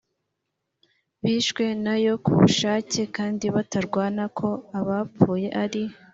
bishwe 1.23 1.65
na 1.85 1.95
yo 2.05 2.13
ku 2.23 2.31
bushake 2.39 3.01
kandi 3.15 3.45
batarwana 3.55 4.23
ko 4.37 4.47
abapfuye 4.79 5.47
ari 5.63 5.83